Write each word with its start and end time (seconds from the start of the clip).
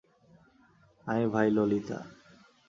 আয় 1.07 1.25
ভাই 1.33 1.47
ললিতা! 1.55 1.99